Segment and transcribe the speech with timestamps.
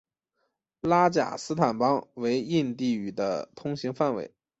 [0.81, 4.33] 拉贾斯坦邦为印地语的通行范围。